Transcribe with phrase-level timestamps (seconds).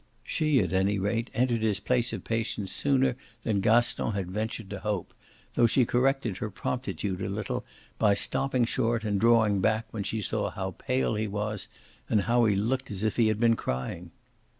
[0.23, 4.79] She at any rate entered his place of patience sooner than Gaston had ventured to
[4.79, 5.13] hope,
[5.53, 7.63] though she corrected her promptitude a little
[7.99, 11.67] by stopping short and drawing back when she saw how pale he was
[12.09, 14.09] and how he looked as if he had been crying.